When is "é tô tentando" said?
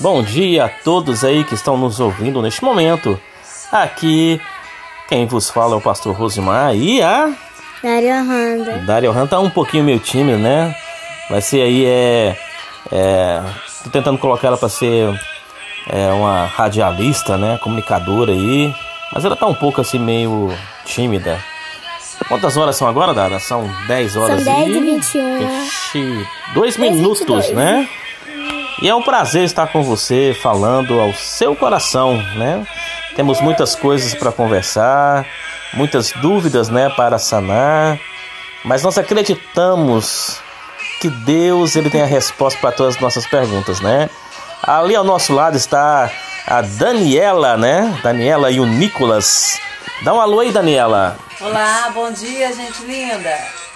12.92-14.18